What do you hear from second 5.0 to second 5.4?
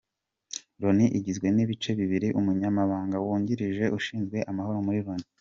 Loni